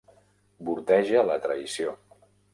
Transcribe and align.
Bordeja 0.69 1.23
la 1.29 1.37
traïció. 1.45 1.95